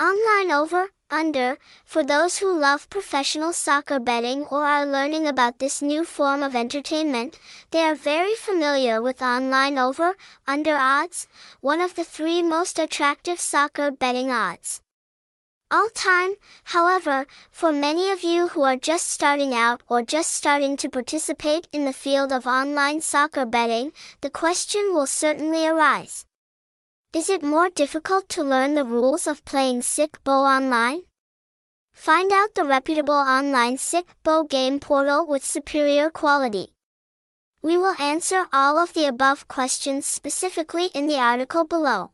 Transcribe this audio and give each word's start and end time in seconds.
Online 0.00 0.50
over, 0.50 0.88
under, 1.10 1.58
for 1.84 2.02
those 2.02 2.38
who 2.38 2.58
love 2.58 2.88
professional 2.88 3.52
soccer 3.52 4.00
betting 4.00 4.46
or 4.46 4.64
are 4.64 4.86
learning 4.86 5.26
about 5.26 5.58
this 5.58 5.82
new 5.82 6.06
form 6.06 6.42
of 6.42 6.56
entertainment, 6.56 7.38
they 7.70 7.80
are 7.80 7.94
very 7.94 8.34
familiar 8.34 9.02
with 9.02 9.20
online 9.20 9.76
over, 9.76 10.16
under 10.46 10.74
odds, 10.74 11.28
one 11.60 11.82
of 11.82 11.96
the 11.96 12.04
three 12.04 12.40
most 12.40 12.78
attractive 12.78 13.38
soccer 13.38 13.90
betting 13.90 14.30
odds. 14.30 14.80
All 15.70 15.90
time, 15.90 16.36
however, 16.64 17.26
for 17.50 17.70
many 17.70 18.10
of 18.10 18.22
you 18.22 18.48
who 18.48 18.62
are 18.62 18.76
just 18.76 19.10
starting 19.10 19.54
out 19.54 19.82
or 19.86 20.00
just 20.00 20.32
starting 20.32 20.78
to 20.78 20.88
participate 20.88 21.68
in 21.72 21.84
the 21.84 21.92
field 21.92 22.32
of 22.32 22.46
online 22.46 23.02
soccer 23.02 23.44
betting, 23.44 23.92
the 24.22 24.30
question 24.30 24.94
will 24.94 25.06
certainly 25.06 25.66
arise. 25.66 26.24
Is 27.12 27.28
it 27.28 27.42
more 27.42 27.68
difficult 27.68 28.28
to 28.28 28.44
learn 28.44 28.74
the 28.74 28.84
rules 28.84 29.26
of 29.26 29.44
playing 29.44 29.82
Sic 29.82 30.22
Bo 30.22 30.44
online? 30.44 31.02
Find 31.92 32.30
out 32.30 32.54
the 32.54 32.64
reputable 32.64 33.14
online 33.14 33.78
Sic 33.78 34.06
Bo 34.22 34.44
game 34.44 34.78
portal 34.78 35.26
with 35.26 35.44
superior 35.44 36.08
quality. 36.08 36.72
We 37.62 37.76
will 37.76 38.00
answer 38.00 38.46
all 38.52 38.78
of 38.78 38.94
the 38.94 39.06
above 39.06 39.48
questions 39.48 40.06
specifically 40.06 40.86
in 40.94 41.08
the 41.08 41.18
article 41.18 41.64
below. 41.64 42.12